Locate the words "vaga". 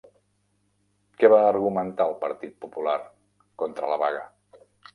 4.07-4.27